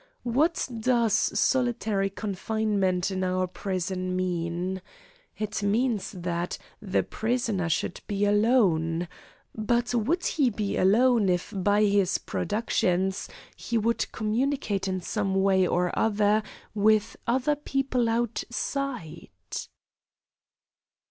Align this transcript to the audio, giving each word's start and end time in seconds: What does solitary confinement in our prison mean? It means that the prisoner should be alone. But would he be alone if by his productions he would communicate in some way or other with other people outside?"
What 0.23 0.67
does 0.79 1.13
solitary 1.13 2.09
confinement 2.09 3.11
in 3.11 3.23
our 3.23 3.45
prison 3.45 4.15
mean? 4.15 4.81
It 5.37 5.61
means 5.61 6.13
that 6.13 6.57
the 6.81 7.03
prisoner 7.03 7.69
should 7.69 8.01
be 8.07 8.25
alone. 8.25 9.07
But 9.53 9.93
would 9.93 10.25
he 10.25 10.49
be 10.49 10.75
alone 10.75 11.29
if 11.29 11.53
by 11.55 11.83
his 11.83 12.17
productions 12.17 13.29
he 13.55 13.77
would 13.77 14.11
communicate 14.11 14.87
in 14.87 15.01
some 15.01 15.35
way 15.35 15.67
or 15.67 15.91
other 15.95 16.41
with 16.73 17.15
other 17.27 17.55
people 17.55 18.09
outside?" 18.09 19.29